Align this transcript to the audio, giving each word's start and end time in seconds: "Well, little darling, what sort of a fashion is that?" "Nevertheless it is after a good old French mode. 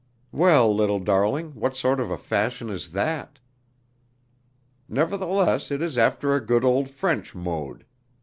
"Well, 0.31 0.73
little 0.73 0.97
darling, 0.99 1.51
what 1.53 1.77
sort 1.77 1.99
of 1.99 2.09
a 2.09 2.17
fashion 2.17 2.71
is 2.71 2.89
that?" 2.93 3.37
"Nevertheless 4.89 5.69
it 5.69 5.79
is 5.83 5.95
after 5.95 6.33
a 6.33 6.43
good 6.43 6.63
old 6.65 6.89
French 6.89 7.35
mode. 7.35 7.85